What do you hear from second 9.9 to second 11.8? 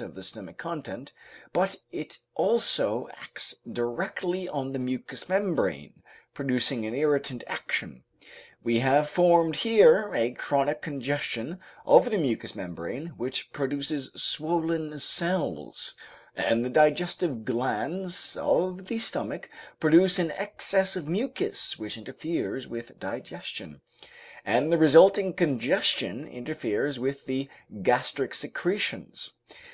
a chronic congestion